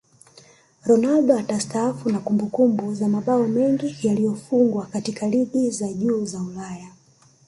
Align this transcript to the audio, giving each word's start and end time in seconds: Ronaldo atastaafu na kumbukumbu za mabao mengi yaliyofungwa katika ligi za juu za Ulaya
Ronaldo 0.85 1.37
atastaafu 1.37 2.09
na 2.09 2.19
kumbukumbu 2.19 2.93
za 2.93 3.07
mabao 3.07 3.47
mengi 3.47 3.97
yaliyofungwa 4.03 4.85
katika 4.85 5.27
ligi 5.27 5.71
za 5.71 5.93
juu 5.93 6.25
za 6.25 6.39
Ulaya 6.41 6.87